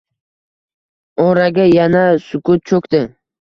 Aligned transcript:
Oraga 1.25 1.67
yana 1.75 2.01
sukut 2.31 2.65
cho`kdi 2.73 3.05